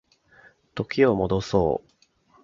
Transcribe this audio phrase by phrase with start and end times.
[0.73, 1.87] 時を戻そう